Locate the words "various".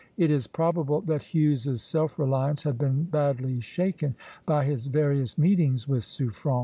4.87-5.37